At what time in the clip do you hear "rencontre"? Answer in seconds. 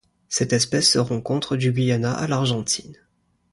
0.97-1.55